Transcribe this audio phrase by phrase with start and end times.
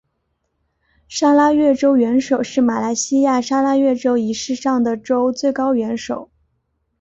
[1.07, 6.31] 砂拉越州元首是马来西亚砂拉越州仪式上的州最高元首。